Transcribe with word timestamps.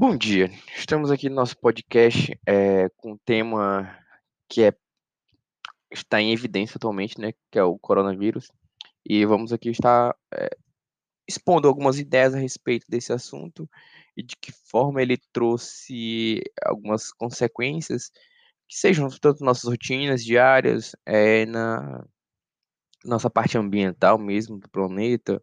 Bom 0.00 0.16
dia, 0.16 0.48
estamos 0.76 1.10
aqui 1.10 1.28
no 1.28 1.34
nosso 1.34 1.58
podcast 1.58 2.38
é, 2.46 2.88
com 2.98 3.14
um 3.14 3.18
tema 3.18 3.98
que 4.48 4.62
é, 4.62 4.72
está 5.90 6.20
em 6.20 6.32
evidência 6.32 6.76
atualmente, 6.76 7.20
né, 7.20 7.32
que 7.50 7.58
é 7.58 7.64
o 7.64 7.76
coronavírus, 7.76 8.48
e 9.04 9.26
vamos 9.26 9.52
aqui 9.52 9.70
estar 9.70 10.14
é, 10.32 10.50
expondo 11.28 11.66
algumas 11.66 11.98
ideias 11.98 12.32
a 12.32 12.38
respeito 12.38 12.86
desse 12.88 13.12
assunto 13.12 13.68
e 14.16 14.22
de 14.22 14.36
que 14.36 14.52
forma 14.70 15.02
ele 15.02 15.18
trouxe 15.32 16.44
algumas 16.64 17.10
consequências 17.12 18.12
que 18.68 18.76
sejam 18.78 19.08
tanto 19.20 19.44
nossas 19.44 19.68
rotinas 19.68 20.24
diárias, 20.24 20.94
é, 21.04 21.44
na 21.44 22.04
nossa 23.04 23.28
parte 23.28 23.58
ambiental 23.58 24.16
mesmo 24.16 24.60
do 24.60 24.70
planeta, 24.70 25.42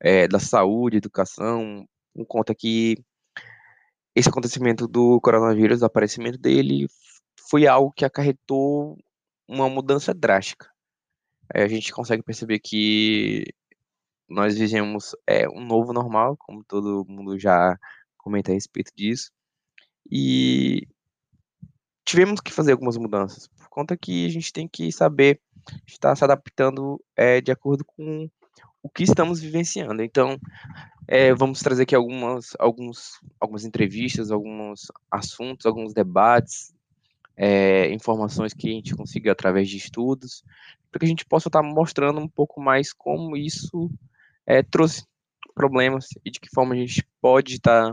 é, 0.00 0.26
da 0.26 0.38
saúde, 0.38 0.96
educação, 0.96 1.86
por 2.14 2.24
conta 2.24 2.54
que 2.54 2.96
esse 4.20 4.28
acontecimento 4.28 4.86
do 4.86 5.20
coronavírus, 5.20 5.82
o 5.82 5.86
aparecimento 5.86 6.38
dele, 6.38 6.86
foi 7.48 7.66
algo 7.66 7.92
que 7.92 8.04
acarretou 8.04 8.98
uma 9.48 9.68
mudança 9.68 10.14
drástica. 10.14 10.68
A 11.52 11.66
gente 11.66 11.92
consegue 11.92 12.22
perceber 12.22 12.60
que 12.60 13.44
nós 14.28 14.56
vivemos 14.56 15.16
é, 15.26 15.48
um 15.48 15.64
novo 15.64 15.92
normal, 15.92 16.36
como 16.38 16.62
todo 16.62 17.04
mundo 17.08 17.38
já 17.38 17.76
comenta 18.16 18.52
a 18.52 18.54
respeito 18.54 18.92
disso, 18.94 19.32
e 20.08 20.86
tivemos 22.04 22.40
que 22.40 22.52
fazer 22.52 22.72
algumas 22.72 22.96
mudanças, 22.96 23.48
por 23.48 23.68
conta 23.68 23.96
que 23.96 24.26
a 24.26 24.28
gente 24.28 24.52
tem 24.52 24.68
que 24.68 24.92
saber 24.92 25.40
estar 25.86 26.14
se 26.14 26.22
adaptando 26.22 27.02
é, 27.16 27.40
de 27.40 27.50
acordo 27.50 27.84
com 27.84 28.28
o 28.82 28.88
que 28.88 29.02
estamos 29.02 29.40
vivenciando. 29.40 30.02
Então, 30.02 30.38
é, 31.12 31.34
vamos 31.34 31.58
trazer 31.58 31.82
aqui 31.82 31.94
algumas, 31.96 32.54
alguns, 32.56 33.18
algumas 33.40 33.64
entrevistas, 33.64 34.30
alguns 34.30 34.92
assuntos, 35.10 35.66
alguns 35.66 35.92
debates, 35.92 36.72
é, 37.36 37.92
informações 37.92 38.54
que 38.54 38.68
a 38.68 38.70
gente 38.70 38.94
consiga 38.94 39.32
através 39.32 39.68
de 39.68 39.76
estudos, 39.76 40.44
para 40.88 41.00
que 41.00 41.06
a 41.06 41.08
gente 41.08 41.26
possa 41.26 41.48
estar 41.48 41.64
mostrando 41.64 42.20
um 42.20 42.28
pouco 42.28 42.60
mais 42.60 42.92
como 42.92 43.36
isso 43.36 43.90
é, 44.46 44.62
trouxe 44.62 45.04
problemas 45.52 46.06
e 46.24 46.30
de 46.30 46.38
que 46.38 46.48
forma 46.48 46.74
a 46.74 46.78
gente 46.78 47.04
pode 47.20 47.54
estar 47.54 47.92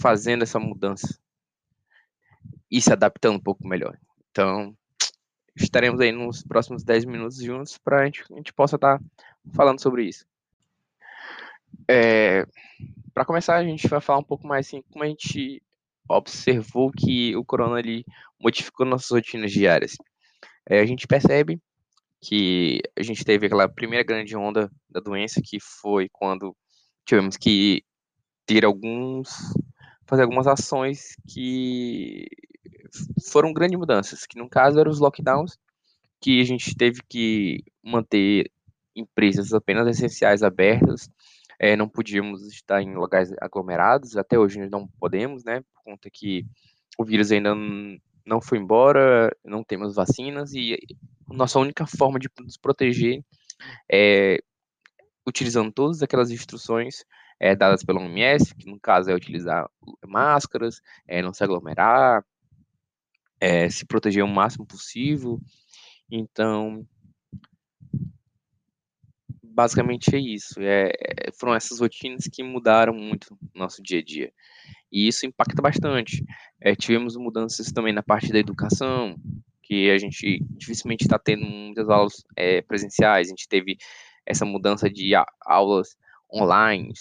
fazendo 0.00 0.44
essa 0.44 0.58
mudança 0.58 1.18
e 2.70 2.80
se 2.80 2.90
adaptando 2.90 3.36
um 3.36 3.42
pouco 3.42 3.68
melhor. 3.68 3.98
Então, 4.30 4.74
estaremos 5.54 6.00
aí 6.00 6.10
nos 6.10 6.42
próximos 6.42 6.82
10 6.84 7.04
minutos 7.04 7.36
juntos 7.36 7.76
para 7.76 8.00
a 8.00 8.04
gente, 8.06 8.24
a 8.32 8.36
gente 8.36 8.54
possa 8.54 8.76
estar 8.76 8.98
falando 9.52 9.78
sobre 9.78 10.04
isso. 10.04 10.24
É, 11.88 12.46
para 13.12 13.24
começar, 13.24 13.56
a 13.56 13.64
gente 13.64 13.86
vai 13.88 14.00
falar 14.00 14.18
um 14.18 14.24
pouco 14.24 14.46
mais 14.46 14.66
assim, 14.66 14.82
como 14.90 15.04
a 15.04 15.06
gente 15.06 15.62
observou 16.08 16.90
que 16.90 17.34
o 17.36 17.44
corona 17.44 17.80
modificou 18.40 18.86
nossas 18.86 19.10
rotinas 19.10 19.52
diárias. 19.52 19.96
É, 20.68 20.80
a 20.80 20.86
gente 20.86 21.06
percebe 21.06 21.60
que 22.20 22.80
a 22.98 23.02
gente 23.02 23.24
teve 23.24 23.46
aquela 23.46 23.68
primeira 23.68 24.04
grande 24.04 24.36
onda 24.36 24.70
da 24.88 25.00
doença, 25.00 25.42
que 25.44 25.58
foi 25.60 26.08
quando 26.10 26.56
tivemos 27.04 27.36
que 27.36 27.82
ter 28.46 28.64
alguns 28.64 29.28
fazer 30.06 30.22
algumas 30.22 30.46
ações 30.46 31.16
que 31.26 32.26
foram 33.30 33.52
grandes 33.52 33.78
mudanças, 33.78 34.26
que 34.26 34.38
no 34.38 34.48
caso 34.48 34.78
eram 34.78 34.90
os 34.90 35.00
lockdowns, 35.00 35.58
que 36.20 36.40
a 36.40 36.44
gente 36.44 36.74
teve 36.76 37.00
que 37.08 37.64
manter 37.82 38.50
empresas 38.94 39.52
apenas 39.52 39.88
essenciais 39.88 40.42
abertas, 40.42 41.10
é, 41.58 41.76
não 41.76 41.88
podíamos 41.88 42.46
estar 42.46 42.82
em 42.82 42.94
locais 42.94 43.32
aglomerados, 43.40 44.16
até 44.16 44.38
hoje 44.38 44.68
não 44.68 44.86
podemos, 44.98 45.44
né, 45.44 45.60
por 45.60 45.82
conta 45.84 46.10
que 46.10 46.46
o 46.98 47.04
vírus 47.04 47.32
ainda 47.32 47.54
não 48.24 48.40
foi 48.40 48.58
embora, 48.58 49.30
não 49.44 49.62
temos 49.62 49.94
vacinas 49.94 50.52
e 50.54 50.78
nossa 51.28 51.58
única 51.58 51.86
forma 51.86 52.18
de 52.18 52.28
nos 52.40 52.56
proteger 52.56 53.22
é 53.90 54.38
utilizando 55.26 55.72
todas 55.72 56.02
aquelas 56.02 56.30
instruções 56.30 57.04
é, 57.40 57.56
dadas 57.56 57.82
pela 57.82 58.00
OMS, 58.00 58.54
que 58.54 58.66
no 58.66 58.78
caso 58.78 59.10
é 59.10 59.14
utilizar 59.14 59.68
máscaras, 60.06 60.80
é, 61.06 61.22
não 61.22 61.32
se 61.32 61.42
aglomerar, 61.42 62.24
é, 63.40 63.68
se 63.68 63.86
proteger 63.86 64.22
o 64.22 64.28
máximo 64.28 64.66
possível. 64.66 65.40
Então, 66.10 66.86
basicamente 69.54 70.14
é 70.14 70.18
isso. 70.18 70.54
É, 70.60 70.92
foram 71.38 71.54
essas 71.54 71.80
rotinas 71.80 72.26
que 72.30 72.42
mudaram 72.42 72.92
muito 72.92 73.34
o 73.34 73.58
nosso 73.58 73.82
dia 73.82 74.00
a 74.00 74.02
dia. 74.02 74.32
E 74.90 75.08
isso 75.08 75.26
impacta 75.26 75.62
bastante. 75.62 76.24
É, 76.60 76.74
tivemos 76.74 77.16
mudanças 77.16 77.70
também 77.72 77.92
na 77.92 78.02
parte 78.02 78.32
da 78.32 78.38
educação, 78.38 79.16
que 79.62 79.90
a 79.90 79.98
gente 79.98 80.42
dificilmente 80.50 81.04
está 81.04 81.18
tendo 81.18 81.46
muitas 81.46 81.88
aulas 81.88 82.24
é, 82.36 82.60
presenciais. 82.62 83.28
A 83.28 83.30
gente 83.30 83.48
teve 83.48 83.78
essa 84.26 84.44
mudança 84.44 84.90
de 84.90 85.12
aulas 85.40 85.96
online, 86.32 86.92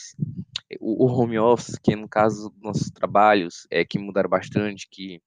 o, 0.80 1.06
o 1.06 1.08
home 1.08 1.40
office, 1.40 1.80
que 1.80 1.96
no 1.96 2.08
caso 2.08 2.54
nossos 2.62 2.92
trabalhos, 2.92 3.66
é 3.72 3.84
que 3.84 3.98
mudaram 3.98 4.30
bastante, 4.30 4.88
que 4.90 5.22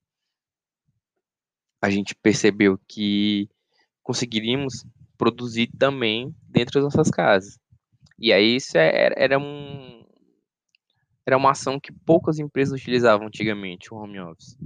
a 1.82 1.90
gente 1.90 2.14
percebeu 2.14 2.78
que 2.86 3.48
conseguiríamos 4.02 4.84
produzir 5.16 5.68
também 5.78 6.34
dentro 6.48 6.74
das 6.74 6.84
nossas 6.84 7.10
casas. 7.10 7.58
E 8.18 8.32
aí 8.32 8.56
isso 8.56 8.76
é, 8.78 9.12
era 9.16 9.38
um 9.38 10.04
era 11.26 11.36
uma 11.36 11.50
ação 11.50 11.80
que 11.80 11.92
poucas 11.92 12.38
empresas 12.38 12.80
utilizavam 12.80 13.26
antigamente, 13.26 13.92
o 13.92 13.96
home 13.96 14.20
office. 14.20 14.56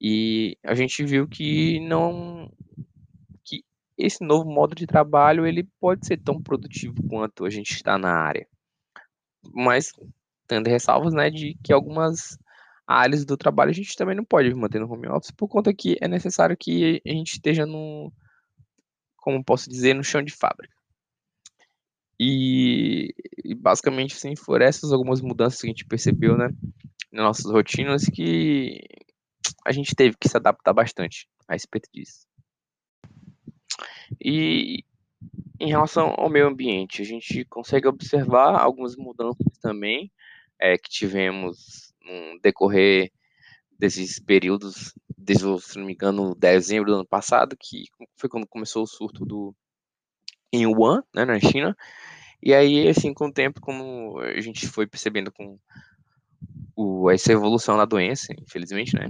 E 0.00 0.56
a 0.64 0.74
gente 0.74 1.04
viu 1.04 1.28
que 1.28 1.78
não 1.80 2.50
que 3.44 3.62
esse 3.98 4.24
novo 4.24 4.50
modo 4.50 4.74
de 4.74 4.86
trabalho 4.86 5.46
ele 5.46 5.68
pode 5.78 6.06
ser 6.06 6.16
tão 6.16 6.40
produtivo 6.42 6.94
quanto 7.06 7.44
a 7.44 7.50
gente 7.50 7.72
está 7.72 7.98
na 7.98 8.10
área. 8.10 8.46
Mas 9.54 9.92
tendo 10.48 10.68
ressalvas, 10.68 11.12
né, 11.12 11.30
de 11.30 11.56
que 11.62 11.72
algumas 11.72 12.38
áreas 12.86 13.24
do 13.24 13.36
trabalho 13.36 13.70
a 13.70 13.74
gente 13.74 13.94
também 13.94 14.16
não 14.16 14.24
pode 14.24 14.52
manter 14.54 14.80
no 14.80 14.92
home 14.92 15.06
office 15.06 15.30
por 15.30 15.46
conta 15.46 15.72
que 15.72 15.96
é 16.00 16.08
necessário 16.08 16.56
que 16.56 17.00
a 17.06 17.10
gente 17.10 17.34
esteja 17.34 17.64
no 17.64 18.12
como 19.20 19.44
posso 19.44 19.68
dizer, 19.68 19.94
no 19.94 20.04
chão 20.04 20.22
de 20.22 20.32
fábrica. 20.32 20.74
E, 22.18 23.14
e 23.44 23.54
basicamente, 23.54 24.14
assim, 24.14 24.36
foram 24.36 24.66
essas 24.66 24.92
algumas 24.92 25.20
mudanças 25.20 25.60
que 25.60 25.66
a 25.66 25.70
gente 25.70 25.86
percebeu, 25.86 26.36
né, 26.36 26.48
nas 27.10 27.24
nossas 27.24 27.50
rotinas 27.50 28.04
que 28.04 28.80
a 29.64 29.72
gente 29.72 29.94
teve 29.94 30.16
que 30.18 30.28
se 30.28 30.36
adaptar 30.36 30.72
bastante 30.72 31.28
a 31.48 31.54
respeito 31.54 31.88
disso. 31.92 32.26
E 34.20 34.84
em 35.58 35.68
relação 35.68 36.14
ao 36.16 36.28
meio 36.28 36.46
ambiente, 36.46 37.02
a 37.02 37.04
gente 37.04 37.44
consegue 37.44 37.86
observar 37.86 38.58
algumas 38.60 38.96
mudanças 38.96 39.58
também 39.60 40.10
é, 40.58 40.76
que 40.76 40.90
tivemos 40.90 41.94
no 42.02 42.40
decorrer 42.40 43.12
desses 43.80 44.20
períodos, 44.20 44.94
desde, 45.16 45.58
se 45.60 45.78
não 45.78 45.86
me 45.86 45.94
engano, 45.94 46.34
dezembro 46.34 46.90
do 46.90 46.96
ano 46.96 47.06
passado, 47.06 47.56
que 47.58 47.84
foi 48.16 48.28
quando 48.28 48.46
começou 48.46 48.82
o 48.82 48.86
surto 48.86 49.24
do 49.24 49.54
em 50.52 50.66
Wuhan, 50.66 51.02
né, 51.14 51.24
na 51.24 51.40
China. 51.40 51.74
E 52.42 52.52
aí, 52.52 52.88
assim, 52.88 53.14
com 53.14 53.28
o 53.28 53.32
tempo, 53.32 53.60
como 53.60 54.18
a 54.20 54.40
gente 54.40 54.66
foi 54.68 54.86
percebendo 54.86 55.32
com 55.32 55.58
o, 56.76 57.10
essa 57.10 57.32
evolução 57.32 57.76
da 57.76 57.84
doença, 57.84 58.34
infelizmente, 58.38 58.94
né, 58.94 59.08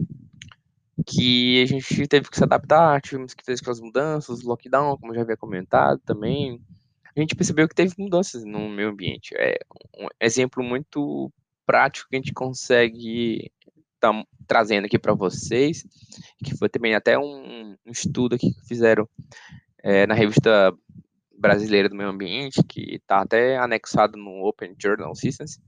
que 1.05 1.63
a 1.63 1.67
gente 1.67 2.07
teve 2.07 2.29
que 2.31 2.37
se 2.37 2.45
adaptar, 2.45 3.01
tivemos 3.01 3.35
que 3.35 3.45
fazer 3.45 3.59
aquelas 3.61 3.81
mudanças, 3.81 4.43
lockdown, 4.43 4.99
como 4.99 5.15
já 5.15 5.23
havia 5.23 5.37
comentado 5.37 6.01
também. 6.05 6.63
A 7.17 7.21
gente 7.21 7.35
percebeu 7.35 7.67
que 7.67 7.75
teve 7.75 7.95
mudanças 7.99 8.45
no 8.45 8.69
meio 8.69 8.91
ambiente. 8.91 9.35
É 9.37 9.59
um 9.99 10.07
exemplo 10.21 10.63
muito 10.63 11.33
prático 11.67 12.09
que 12.09 12.17
a 12.17 12.19
gente 12.19 12.33
consegue 12.33 13.51
estar 14.01 14.25
trazendo 14.47 14.87
aqui 14.87 14.99
para 14.99 15.15
vocês, 15.15 15.85
que 16.43 16.57
foi 16.57 16.69
também 16.69 16.95
até 16.95 17.19
um, 17.19 17.77
um 17.87 17.91
estudo 17.91 18.39
que 18.39 18.53
fizeram 18.67 19.09
é, 19.83 20.07
na 20.07 20.15
revista 20.15 20.75
brasileira 21.39 21.89
do 21.89 21.95
meio 21.95 22.09
ambiente, 22.09 22.63
que 22.65 22.97
está 22.97 23.21
até 23.21 23.57
anexado 23.59 24.19
no 24.19 24.47
Open 24.47 24.75
Journal 24.79 25.15
Systems, 25.15 25.59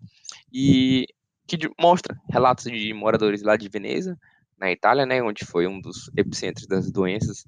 e 0.53 1.07
que 1.47 1.59
mostra 1.81 2.19
relatos 2.31 2.65
de 2.65 2.93
moradores 2.93 3.43
lá 3.43 3.57
de 3.57 3.69
Veneza, 3.69 4.19
na 4.59 4.71
Itália, 4.71 5.07
né, 5.07 5.23
onde 5.23 5.45
foi 5.45 5.67
um 5.67 5.81
dos 5.81 6.11
epicentros 6.17 6.67
das 6.67 6.91
doenças 6.91 7.47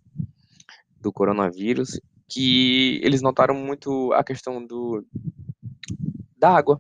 do 1.01 1.13
coronavírus, 1.13 2.01
que 2.29 3.01
eles 3.05 3.23
notaram 3.23 3.55
muito 3.55 4.13
a 4.15 4.25
questão 4.25 4.65
do 4.65 5.07
da 6.37 6.51
água, 6.51 6.79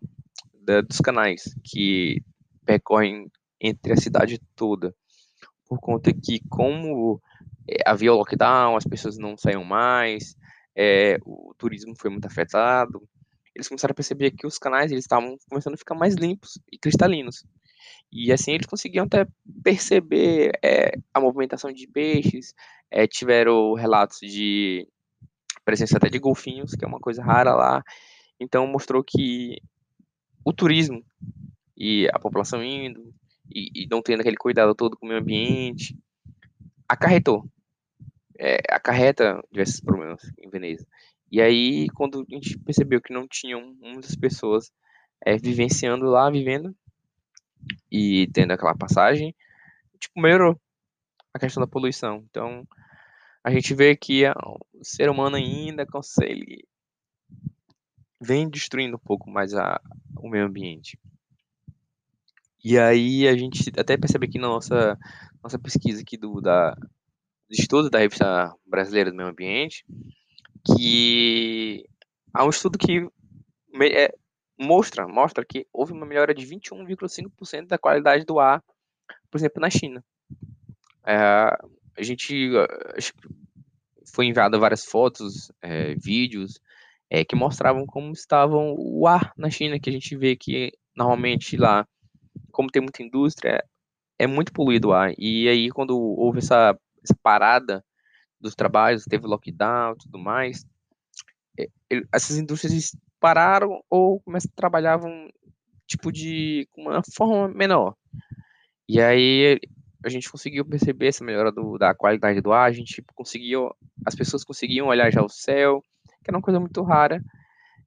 da, 0.53 0.81
dos 0.81 0.99
canais 0.99 1.55
que 1.63 2.23
percorrem 2.65 3.31
entre 3.65 3.95
a 3.95 3.97
cidade 3.97 4.39
toda, 4.55 4.95
por 5.67 5.81
conta 5.81 6.13
que 6.13 6.39
como 6.51 7.19
é, 7.67 7.79
havia 7.87 8.13
o 8.13 8.17
lockdown, 8.17 8.77
as 8.77 8.85
pessoas 8.85 9.17
não 9.17 9.39
saíam 9.39 9.65
mais, 9.65 10.37
é, 10.77 11.17
o 11.25 11.55
turismo 11.57 11.95
foi 11.99 12.11
muito 12.11 12.27
afetado, 12.27 13.03
eles 13.55 13.67
começaram 13.67 13.93
a 13.93 13.95
perceber 13.95 14.33
que 14.33 14.47
os 14.47 14.59
canais 14.59 14.93
estavam 14.93 15.39
começando 15.49 15.75
a 15.75 15.79
ficar 15.79 15.95
mais 15.95 16.15
limpos 16.15 16.59
e 16.71 16.77
cristalinos. 16.77 17.45
E 18.13 18.33
assim 18.33 18.53
eles 18.53 18.67
conseguiam 18.67 19.07
até 19.07 19.27
perceber 19.63 20.53
é, 20.63 20.93
a 21.15 21.21
movimentação 21.21 21.73
de 21.73 21.87
peixes, 21.87 22.53
é, 22.91 23.07
tiveram 23.07 23.75
relatos 23.75 24.19
de 24.21 24.87
presença 25.65 25.97
até 25.97 26.11
de 26.11 26.19
golfinhos, 26.19 26.73
que 26.73 26.85
é 26.85 26.89
uma 26.89 27.01
coisa 27.01 27.23
rara 27.23 27.55
lá. 27.55 27.83
Então 28.39 28.67
mostrou 28.67 29.03
que 29.03 29.57
o 30.45 30.53
turismo 30.53 31.03
e 31.77 32.09
a 32.13 32.19
população 32.19 32.63
indo 32.63 33.15
e, 33.51 33.85
e 33.85 33.87
não 33.91 34.03
tendo 34.03 34.21
aquele 34.21 34.37
cuidado 34.37 34.75
todo 34.75 34.97
com 34.97 35.07
o 35.07 35.09
meio 35.09 35.21
ambiente 35.21 35.99
acarretou 36.89 37.49
é, 38.39 38.59
acarreta 38.69 39.43
diversos 39.51 39.81
problemas 39.81 40.23
em 40.39 40.49
Veneza. 40.49 40.87
E 41.31 41.41
aí, 41.41 41.89
quando 41.91 42.25
a 42.29 42.35
gente 42.35 42.59
percebeu 42.59 43.01
que 43.01 43.13
não 43.13 43.27
tinham 43.27 43.75
muitas 43.81 44.15
pessoas 44.15 44.71
é, 45.25 45.37
vivenciando 45.37 46.07
lá, 46.07 46.31
vivendo 46.31 46.75
e 47.91 48.29
tendo 48.33 48.53
aquela 48.53 48.75
passagem, 48.75 49.35
tipo, 49.99 50.21
melhorou 50.21 50.61
a 51.33 51.39
questão 51.39 51.61
da 51.61 51.67
poluição. 51.67 52.25
Então, 52.29 52.67
a 53.43 53.51
gente 53.51 53.75
vê 53.75 53.97
que 53.97 54.23
o 54.29 54.85
ser 54.85 55.09
humano 55.09 55.37
ainda 55.37 55.87
consegue 55.87 56.67
vem 58.21 58.49
destruindo 58.49 58.97
um 58.97 59.01
pouco 59.01 59.31
mais 59.31 59.55
a, 59.55 59.81
o 60.17 60.29
meio 60.29 60.47
ambiente. 60.47 60.99
E 62.65 62.79
aí 62.79 63.29
a 63.29 63.37
gente 63.37 63.71
até 63.79 63.97
percebe 63.97 64.27
aqui 64.27 64.39
na 64.39 64.49
nossa, 64.49 64.99
nossa 65.43 65.59
pesquisa 65.59 66.01
aqui 66.01 66.17
do, 66.17 66.41
da, 66.41 66.75
estudo 67.51 67.91
da 67.91 67.99
revista 67.99 68.55
brasileira 68.67 69.11
do 69.11 69.17
meio 69.17 69.29
ambiente, 69.29 69.85
que 70.65 71.85
há 72.33 72.45
um 72.45 72.49
estudo 72.49 72.79
que 72.79 73.07
é, 73.83 74.15
mostra, 74.59 75.07
mostra 75.07 75.45
que 75.45 75.67
houve 75.73 75.93
uma 75.93 76.07
melhora 76.07 76.35
de 76.35 76.47
21,5% 76.47 77.67
da 77.67 77.79
qualidade 77.79 78.25
do 78.25 78.39
ar, 78.39 78.63
por 79.31 79.39
exemplo, 79.39 79.61
na 79.61 79.69
China. 79.69 80.03
É, 81.07 81.17
a 81.17 82.03
gente 82.03 82.51
foi 84.13 84.27
enviado 84.27 84.59
várias 84.59 84.85
fotos, 84.85 85.53
é, 85.61 85.95
vídeos 85.97 86.61
é, 87.11 87.25
que 87.25 87.37
mostravam 87.37 87.85
como 87.85 88.13
estavam 88.13 88.75
o 88.79 89.07
ar 89.07 89.33
na 89.37 89.51
China, 89.51 89.79
que 89.79 89.91
a 89.91 89.93
gente 89.93 90.17
vê 90.17 90.35
que 90.35 90.73
normalmente 90.97 91.57
lá, 91.57 91.87
como 92.53 92.71
tem 92.71 92.83
muita 92.83 93.03
indústria, 93.03 93.65
é 94.19 94.27
muito 94.27 94.53
poluído 94.53 94.89
o 94.89 94.93
ar. 94.93 95.13
E 95.19 95.49
aí, 95.49 95.71
quando 95.71 95.99
houve 95.99 96.39
essa, 96.39 96.79
essa 97.03 97.17
parada 97.23 97.85
dos 98.41 98.55
trabalhos, 98.55 99.05
teve 99.05 99.27
lockdown 99.27 99.95
e 99.95 99.99
tudo 99.99 100.19
mais, 100.19 100.67
é, 101.59 101.69
essas 102.13 102.39
indústrias 102.39 102.97
pararam 103.21 103.83
ou 103.89 104.23
trabalhavam 104.55 105.31
tipo 105.87 106.13
de 106.13 106.69
uma 106.77 107.03
forma 107.15 107.49
menor. 107.49 107.95
E 108.89 109.01
aí 109.01 109.59
a 110.05 110.09
gente 110.09 110.31
conseguiu 110.31 110.65
perceber 110.65 111.09
essa 111.09 111.25
melhora 111.25 111.51
do, 111.51 111.79
da 111.79 111.95
qualidade 111.95 112.41
do 112.41 112.53
ar, 112.53 112.69
a 112.69 112.73
gente 112.73 113.03
conseguiu, 113.15 113.75
as 114.05 114.15
pessoas 114.15 114.45
conseguiam 114.45 114.89
olhar 114.89 115.11
já 115.11 115.23
o 115.23 115.29
céu, 115.29 115.83
que 116.23 116.31
era 116.31 116.37
uma 116.37 116.43
coisa 116.43 116.61
muito 116.61 116.83
rara 116.83 117.23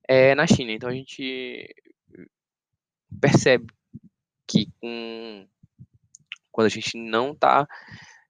é, 0.08 0.34
na 0.34 0.48
China. 0.48 0.72
Então 0.72 0.90
a 0.90 0.94
gente 0.94 1.68
percebe 3.22 3.68
que 4.48 4.72
com, 4.80 5.46
quando 6.52 6.68
a 6.68 6.70
gente 6.70 6.98
não 6.98 7.32
está 7.32 7.68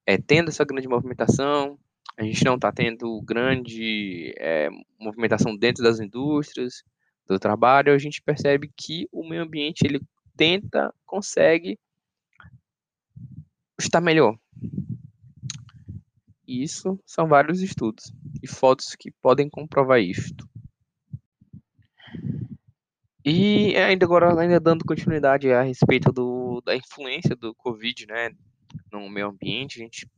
é, 0.05 0.17
tendo 0.17 0.49
essa 0.49 0.65
grande 0.65 0.87
movimentação, 0.87 1.77
a 2.17 2.23
gente 2.23 2.43
não 2.43 2.55
está 2.55 2.71
tendo 2.71 3.21
grande 3.21 4.33
é, 4.37 4.69
movimentação 4.99 5.55
dentro 5.55 5.83
das 5.83 5.99
indústrias, 5.99 6.83
do 7.27 7.37
trabalho, 7.37 7.93
a 7.93 7.97
gente 7.97 8.21
percebe 8.21 8.71
que 8.75 9.07
o 9.11 9.27
meio 9.27 9.43
ambiente 9.43 9.81
ele 9.81 10.01
tenta, 10.35 10.93
consegue 11.05 11.77
estar 13.77 14.01
melhor. 14.01 14.37
Isso 16.47 16.97
são 17.05 17.27
vários 17.27 17.61
estudos 17.61 18.13
e 18.41 18.47
fotos 18.47 18.95
que 18.95 19.11
podem 19.11 19.49
comprovar 19.49 19.99
isto. 19.99 20.49
E 23.29 23.75
ainda 23.75 24.05
agora, 24.05 24.39
ainda 24.39 24.57
dando 24.57 24.85
continuidade 24.85 25.51
a 25.51 25.61
respeito 25.61 26.13
do, 26.13 26.61
da 26.65 26.73
influência 26.73 27.35
do 27.35 27.53
Covid, 27.53 28.07
né, 28.07 28.31
no 28.89 29.09
meio 29.09 29.27
ambiente, 29.27 29.81
a 29.81 29.83
gente 29.83 30.09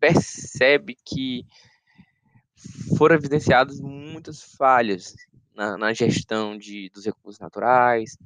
percebe 0.00 0.96
que 1.04 1.46
foram 2.98 3.14
evidenciadas 3.14 3.80
muitas 3.80 4.42
falhas 4.42 5.14
na, 5.54 5.78
na 5.78 5.92
gestão 5.92 6.58
de, 6.58 6.90
dos 6.90 7.06
recursos 7.06 7.38
naturais, 7.38 8.18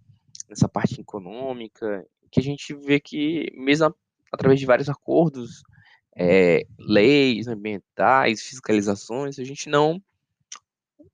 nessa 0.48 0.66
parte 0.66 0.98
econômica, 0.98 2.06
que 2.32 2.40
a 2.40 2.42
gente 2.42 2.72
vê 2.72 2.98
que, 2.98 3.52
mesmo 3.54 3.94
através 4.32 4.58
de 4.58 4.64
vários 4.64 4.88
acordos, 4.88 5.62
é, 6.16 6.66
leis 6.78 7.46
ambientais, 7.46 8.40
fiscalizações, 8.40 9.38
a 9.38 9.44
gente 9.44 9.68
não. 9.68 10.02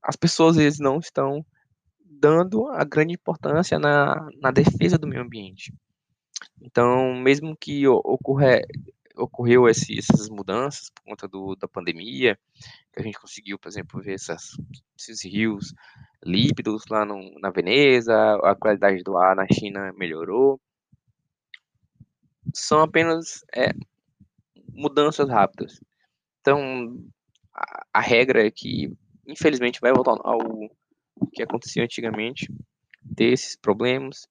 As 0.01 0.15
pessoas 0.15 0.55
vezes 0.55 0.79
não 0.79 0.99
estão 0.99 1.45
dando 2.19 2.67
a 2.69 2.83
grande 2.83 3.13
importância 3.13 3.79
na, 3.79 4.27
na 4.41 4.51
defesa 4.51 4.97
do 4.97 5.07
meio 5.07 5.21
ambiente. 5.21 5.73
Então, 6.61 7.15
mesmo 7.15 7.55
que 7.55 7.87
ocorre, 7.87 8.61
ocorreu 9.15 9.67
esse, 9.67 9.97
essas 9.97 10.29
mudanças 10.29 10.89
por 10.89 11.03
conta 11.03 11.27
do, 11.27 11.55
da 11.55 11.67
pandemia, 11.67 12.37
que 12.93 12.99
a 12.99 13.03
gente 13.03 13.19
conseguiu, 13.19 13.57
por 13.57 13.67
exemplo, 13.67 14.01
ver 14.01 14.13
essas, 14.13 14.57
esses 14.97 15.23
rios 15.23 15.73
lípidos 16.23 16.83
lá 16.89 17.05
no, 17.05 17.39
na 17.39 17.49
Veneza, 17.49 18.13
a 18.43 18.55
qualidade 18.55 19.03
do 19.03 19.17
ar 19.17 19.35
na 19.35 19.47
China 19.47 19.93
melhorou. 19.93 20.59
São 22.53 22.81
apenas 22.81 23.43
é, 23.55 23.71
mudanças 24.71 25.29
rápidas. 25.29 25.79
Então, 26.41 26.97
a, 27.53 27.85
a, 27.93 28.01
regra 28.01 28.45
é 28.45 28.51
que, 28.51 28.91
infelizmente, 29.27 29.81
vai 29.81 29.91
voltar 29.93 30.17
ao 30.23 30.39
que 31.33 31.43
acontecia 31.43 31.83
antigamente, 31.83 32.51
ter 33.15 33.31
esses 33.33 33.55
problemas. 33.55 34.27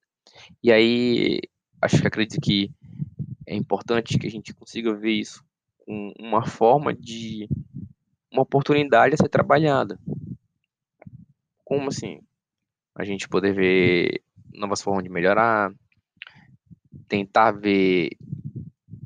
E 0.62 0.72
aí, 0.72 1.40
acho 1.80 2.00
que 2.00 2.06
acredito 2.06 2.40
que 2.40 2.70
é 3.46 3.54
importante 3.54 4.18
que 4.18 4.26
a 4.26 4.30
gente 4.30 4.54
consiga 4.54 4.94
ver 4.94 5.12
isso 5.12 5.44
com 5.84 6.12
uma 6.18 6.44
forma 6.46 6.92
de 6.92 7.48
uma 8.32 8.42
oportunidade 8.42 9.14
a 9.14 9.16
ser 9.16 9.28
trabalhada. 9.28 9.98
Como 11.64 11.88
assim? 11.88 12.20
A 12.94 13.04
gente 13.04 13.28
poder 13.28 13.54
ver 13.54 14.22
novas 14.52 14.82
formas 14.82 15.04
de 15.04 15.10
melhorar, 15.10 15.72
tentar 17.08 17.52
ver 17.52 18.10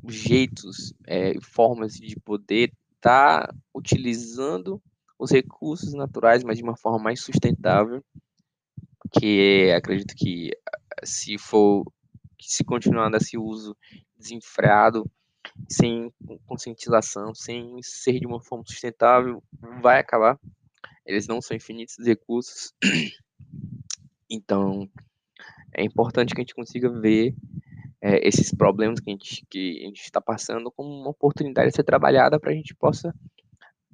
jeitos, 0.07 0.93
é, 1.05 1.39
formas 1.41 1.93
de 1.93 2.15
poder 2.19 2.71
estar 2.95 3.47
tá 3.47 3.55
utilizando 3.73 4.81
os 5.21 5.29
recursos 5.29 5.93
naturais, 5.93 6.43
mas 6.43 6.57
de 6.57 6.63
uma 6.63 6.75
forma 6.75 6.97
mais 6.97 7.21
sustentável, 7.21 8.03
que 9.11 9.71
acredito 9.71 10.15
que 10.15 10.49
se 11.03 11.37
for 11.37 11.85
se 12.39 12.63
continuar 12.63 13.07
nesse 13.07 13.37
uso 13.37 13.77
desenfreado, 14.17 15.09
sem 15.69 16.11
conscientização, 16.47 17.35
sem 17.35 17.77
ser 17.83 18.19
de 18.19 18.25
uma 18.25 18.41
forma 18.41 18.63
sustentável, 18.65 19.43
vai 19.79 19.99
acabar. 19.99 20.39
Eles 21.05 21.27
não 21.27 21.39
são 21.39 21.55
infinitos 21.55 21.95
recursos. 22.03 22.73
Então, 24.33 24.89
é 25.73 25.83
importante 25.83 26.33
que 26.33 26.39
a 26.39 26.43
gente 26.43 26.55
consiga 26.55 26.89
ver 26.89 27.35
é, 27.99 28.25
esses 28.25 28.49
problemas 28.55 29.01
que 29.01 29.09
a 29.09 29.11
gente 29.11 29.45
que 29.49 29.81
a 29.83 29.87
gente 29.87 30.03
está 30.03 30.21
passando 30.21 30.71
como 30.71 30.89
uma 30.89 31.09
oportunidade 31.09 31.69
de 31.69 31.75
ser 31.75 31.83
trabalhada 31.83 32.39
para 32.39 32.51
a 32.51 32.53
gente 32.53 32.73
possa 32.73 33.13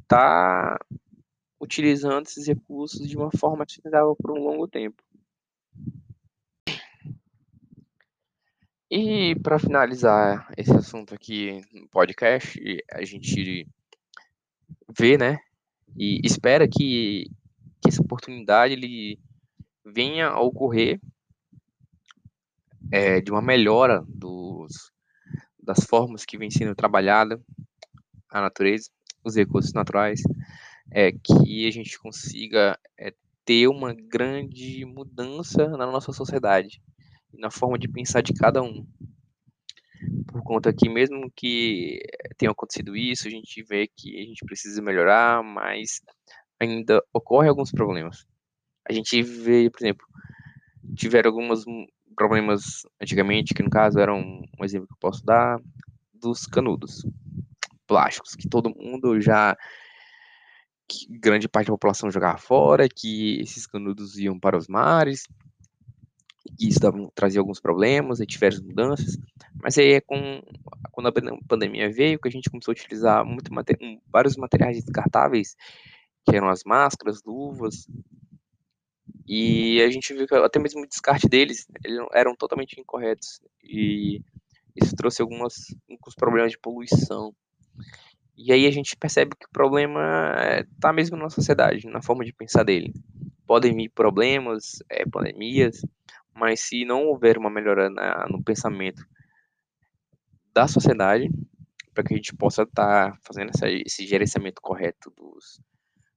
estar 0.04 0.78
tá 0.78 0.86
utilizando 1.60 2.26
esses 2.26 2.48
recursos 2.48 3.08
de 3.08 3.18
uma 3.18 3.32
forma 3.32 3.66
sustentável 3.68 4.16
por 4.16 4.32
um 4.32 4.44
longo 4.44 4.68
tempo. 4.68 5.02
E 8.90 9.36
para 9.44 9.60
finalizar 9.60 10.50
esse 10.56 10.72
assunto 10.72 11.14
aqui 11.14 11.62
no 11.74 11.90
podcast, 11.90 12.58
a 12.94 13.04
gente 13.04 13.68
vê, 14.98 15.18
né, 15.18 15.40
e 15.96 16.22
espera 16.24 16.68
que, 16.68 17.30
que 17.82 17.90
essa 17.90 18.02
oportunidade 18.02 18.74
ele 18.74 19.20
venha 19.86 20.28
a 20.28 20.40
ocorrer 20.40 21.02
é, 22.92 23.20
de 23.20 23.30
uma 23.30 23.42
melhora 23.42 24.06
dos, 24.08 24.92
das 25.62 25.84
formas 25.86 26.24
que 26.24 26.38
vem 26.38 26.50
sendo 26.50 26.74
trabalhada 26.74 27.42
a 28.30 28.42
natureza, 28.42 28.90
os 29.24 29.36
recursos 29.36 29.74
naturais, 29.74 30.22
é, 30.92 31.12
que 31.12 31.68
a 31.68 31.72
gente 31.72 32.00
consiga 32.00 32.78
é, 32.98 33.14
ter 33.46 33.68
uma 33.68 33.94
grande 33.94 34.86
mudança 34.86 35.68
na 35.70 35.86
nossa 35.86 36.12
sociedade 36.12 36.82
na 37.34 37.52
forma 37.52 37.78
de 37.78 37.88
pensar 37.88 38.22
de 38.22 38.34
cada 38.34 38.62
um. 38.62 38.86
Por 40.28 40.44
conta 40.44 40.74
que, 40.74 40.90
mesmo 40.90 41.32
que 41.36 42.00
tenha 42.38 42.52
acontecido 42.52 42.96
isso, 42.96 43.28
a 43.28 43.32
gente 43.32 43.64
vê 43.64 43.88
que 43.88 44.20
a 44.20 44.26
gente 44.26 44.46
precisa 44.46 44.82
melhorar, 44.82 45.44
mas 45.44 46.02
ainda 46.60 47.04
ocorrem 47.14 47.50
alguns 47.50 47.72
problemas. 47.72 48.26
A 48.88 48.94
gente 48.94 49.22
vê, 49.22 49.70
por 49.70 49.80
exemplo, 49.82 50.06
tiveram 50.96 51.30
algumas 51.30 51.64
problemas 52.16 52.84
antigamente, 53.02 53.54
que 53.54 53.64
no 53.64 53.70
caso 53.70 54.00
eram 54.00 54.44
um 54.60 54.66
exemplo 54.66 54.88
que 54.88 54.94
eu 54.94 55.00
posso 55.00 55.24
dar, 55.26 55.60
dos 56.14 56.46
canudos 56.46 57.06
plásticos, 57.86 58.36
que 58.36 58.50
todo 58.50 58.74
mundo 58.76 59.20
já 59.22 59.56
que 60.88 61.06
grande 61.10 61.50
parte 61.50 61.68
da 61.68 61.74
população 61.74 62.10
jogava 62.10 62.38
fora, 62.38 62.88
que 62.88 63.40
esses 63.42 63.68
canudos 63.68 64.18
iam 64.18 64.40
para 64.40 64.58
os 64.58 64.68
mares, 64.68 65.28
e 66.60 66.70
isso 66.70 66.80
trazia 67.14 67.42
alguns 67.42 67.60
problemas, 67.60 68.20
e 68.20 68.26
diversas 68.26 68.62
mudanças, 68.62 69.18
mas 69.62 69.78
aí 69.78 69.94
é 69.94 70.02
com, 70.02 70.42
quando 70.92 71.08
a 71.08 71.14
pandemia 71.48 71.92
veio 71.92 72.20
que 72.20 72.28
a 72.28 72.32
gente 72.32 72.50
começou 72.50 72.72
a 72.72 72.76
utilizar 72.76 73.26
muito 73.26 73.52
vários 74.08 74.38
materiais 74.38 74.84
descartáveis, 74.84 75.56
que 76.26 76.36
eram 76.36 76.50
as 76.50 76.64
máscaras, 76.64 77.22
luvas, 77.26 77.88
e 79.28 79.82
a 79.82 79.90
gente 79.90 80.14
viu 80.14 80.26
que 80.26 80.36
até 80.36 80.58
mesmo 80.58 80.82
o 80.82 80.88
descarte 80.88 81.28
deles 81.28 81.68
eles 81.84 82.00
eram 82.14 82.34
totalmente 82.34 82.80
incorretos, 82.80 83.42
e 83.62 84.22
isso 84.74 84.96
trouxe 84.96 85.22
algumas, 85.22 85.54
alguns 85.90 86.16
problemas 86.16 86.52
de 86.52 86.60
poluição. 86.60 87.36
E 88.38 88.54
aí 88.54 88.68
a 88.68 88.72
gente 88.72 88.96
percebe 88.96 89.36
que 89.36 89.48
o 89.48 89.52
problema 89.52 90.46
está 90.76 90.94
mesmo 90.94 91.18
na 91.18 91.28
sociedade, 91.28 91.88
na 91.88 92.04
forma 92.04 92.24
de 92.24 92.32
pensar 92.32 92.64
dele. 92.64 92.94
Podem 93.48 93.76
vir 93.76 93.90
problemas, 93.90 94.84
é, 94.90 95.06
pandemias, 95.08 95.82
mas 96.36 96.62
se 96.62 96.86
não 96.86 97.06
houver 97.08 97.36
uma 97.36 97.50
melhora 97.50 97.90
na, 97.90 98.28
no 98.30 98.44
pensamento 98.44 99.04
da 100.54 100.68
sociedade, 100.68 101.30
para 101.96 102.04
que 102.04 102.14
a 102.14 102.18
gente 102.18 102.36
possa 102.36 102.62
estar 102.62 103.12
tá 103.12 103.18
fazendo 103.24 103.50
essa, 103.50 103.68
esse 103.68 104.06
gerenciamento 104.06 104.62
correto 104.62 105.12
dos, 105.18 105.60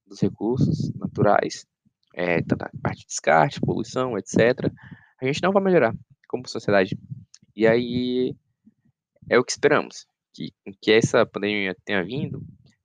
dos 0.06 0.20
recursos 0.20 0.92
naturais, 0.96 1.66
é, 2.14 2.42
tanto 2.42 2.64
a 2.64 2.70
parte 2.82 3.00
de 3.00 3.06
descarte, 3.06 3.60
poluição, 3.62 4.18
etc., 4.18 4.70
a 5.22 5.24
gente 5.24 5.42
não 5.42 5.52
vai 5.52 5.62
melhorar 5.62 5.94
como 6.28 6.46
sociedade. 6.46 6.98
E 7.56 7.66
aí 7.66 8.36
é 9.28 9.38
o 9.38 9.44
que 9.44 9.52
esperamos 9.52 10.06
que, 10.40 10.72
que 10.80 10.92
essa 10.92 11.26
pandemia 11.26 11.76
tenha 11.84 12.02
vindo, 12.02 12.42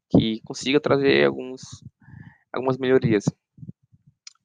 que 0.09 0.41
consiga 0.43 0.79
trazer 0.79 1.25
alguns, 1.25 1.61
algumas 2.51 2.77
melhorias, 2.77 3.25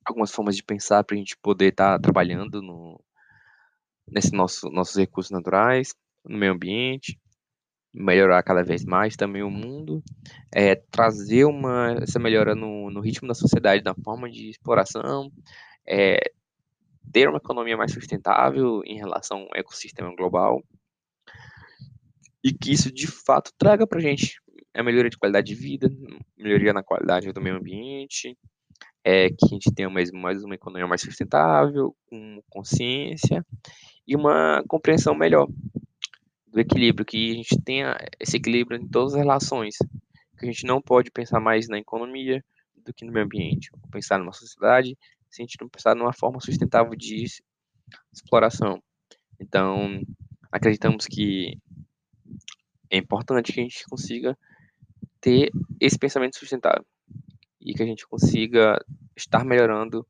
algumas 0.05 0.31
formas 0.31 0.55
de 0.55 0.63
pensar 0.63 1.03
para 1.03 1.17
a 1.17 1.19
gente 1.19 1.37
poder 1.43 1.71
estar 1.71 1.97
tá 1.97 1.99
trabalhando 2.01 2.63
no, 2.63 3.03
nesse 4.09 4.33
nosso, 4.33 4.71
nossos 4.71 4.97
recursos 4.97 5.31
naturais, 5.31 5.95
no 6.25 6.39
meio 6.39 6.53
ambiente, 6.53 7.19
melhorar 7.93 8.43
cada 8.45 8.63
vez 8.63 8.85
mais 8.85 9.17
também 9.17 9.43
o 9.43 9.51
mundo, 9.51 10.03
é, 10.55 10.77
trazer 10.77 11.45
uma, 11.45 11.97
essa 12.01 12.21
melhora 12.21 12.55
no, 12.55 12.91
no 12.91 13.01
ritmo 13.01 13.27
da 13.27 13.35
sociedade, 13.35 13.83
na 13.83 13.95
forma 14.05 14.31
de 14.31 14.51
exploração, 14.51 15.33
é, 15.87 16.21
ter 17.13 17.29
uma 17.29 17.39
economia 17.39 17.77
mais 17.77 17.93
sustentável 17.93 18.83
em 18.85 18.97
relação 18.97 19.49
ao 19.51 19.59
ecossistema 19.59 20.15
global, 20.15 20.63
e 22.43 22.53
que 22.53 22.73
isso 22.73 22.93
de 22.93 23.07
fato 23.07 23.53
traga 23.59 23.87
para 23.87 23.99
a 23.99 24.03
gente 24.03 24.41
a 24.75 24.83
melhoria 24.83 25.11
de 25.11 25.19
qualidade 25.19 25.49
de 25.49 25.55
vida, 25.55 25.91
melhoria 26.39 26.73
na 26.73 26.83
qualidade 26.83 27.33
do 27.33 27.41
meio 27.41 27.57
ambiente, 27.57 28.37
é, 29.05 29.29
que 29.29 29.45
a 29.45 29.49
gente 29.49 29.73
tenha 29.73 29.91
mais, 29.91 30.11
mais 30.11 30.45
uma 30.45 30.55
economia 30.55 30.87
mais 30.87 31.01
sustentável, 31.01 31.95
com 32.07 32.41
consciência 32.49 33.45
e 34.07 34.15
uma 34.15 34.63
compreensão 34.69 35.15
melhor 35.15 35.49
do 36.47 36.61
equilíbrio, 36.61 37.07
que 37.07 37.31
a 37.31 37.35
gente 37.35 37.61
tenha 37.63 37.97
esse 38.19 38.37
equilíbrio 38.37 38.81
em 38.81 38.87
todas 38.87 39.15
as 39.15 39.21
relações, 39.21 39.77
que 40.39 40.45
a 40.45 40.51
gente 40.51 40.65
não 40.65 40.81
pode 40.81 41.11
pensar 41.11 41.41
mais 41.41 41.69
na 41.69 41.79
economia 41.79 42.45
do 42.77 42.93
que 42.93 43.05
no 43.05 43.13
meio 43.13 43.25
ambiente, 43.25 43.71
ou 43.73 43.91
pensar 43.91 44.19
numa 44.19 44.33
sociedade 44.33 44.97
se 45.31 45.43
a 45.43 45.45
gente 45.45 45.57
não 45.61 45.69
pensar 45.69 45.95
numa 45.95 46.13
forma 46.13 46.41
sustentável 46.41 46.95
de 46.97 47.25
exploração. 48.13 48.83
Então, 49.39 50.03
acreditamos 50.51 51.07
que 51.07 51.57
é 52.91 52.97
importante 52.97 53.53
que 53.53 53.61
a 53.61 53.63
gente 53.63 53.85
consiga 53.89 54.37
ter 55.21 55.51
esse 55.79 55.99
pensamento 55.99 56.39
sustentável 56.39 56.85
e 57.61 57.75
que 57.75 57.83
a 57.83 57.87
gente 57.87 58.07
consiga 58.07 58.83
estar 59.17 59.45
melhorando 59.45 60.07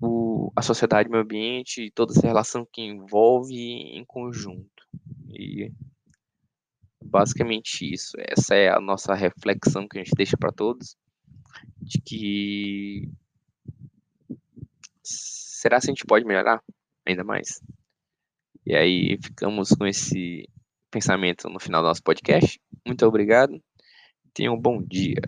o, 0.00 0.52
a 0.56 0.62
sociedade, 0.62 1.08
o 1.08 1.12
meio 1.12 1.24
ambiente 1.24 1.84
e 1.84 1.90
toda 1.90 2.12
essa 2.12 2.26
relação 2.26 2.66
que 2.72 2.80
envolve 2.80 3.56
em 3.56 4.04
conjunto. 4.04 4.88
E 5.28 5.72
basicamente 7.02 7.92
isso. 7.92 8.16
Essa 8.18 8.54
é 8.54 8.68
a 8.68 8.80
nossa 8.80 9.14
reflexão 9.14 9.86
que 9.88 9.98
a 9.98 10.02
gente 10.02 10.14
deixa 10.16 10.36
para 10.36 10.52
todos 10.52 10.96
de 11.82 12.00
que 12.00 13.08
será 15.02 15.80
que 15.80 15.86
a 15.86 15.90
gente 15.90 16.06
pode 16.06 16.24
melhorar 16.24 16.62
ainda 17.04 17.24
mais? 17.24 17.60
E 18.64 18.74
aí 18.74 19.18
ficamos 19.22 19.70
com 19.70 19.86
esse 19.86 20.48
pensamento 20.90 21.48
no 21.48 21.60
final 21.60 21.82
do 21.82 21.88
nosso 21.88 22.02
podcast. 22.02 22.60
Muito 22.86 23.06
obrigado. 23.06 23.60
Tenha 24.34 24.52
um 24.52 24.60
bom 24.60 24.82
dia. 24.82 25.20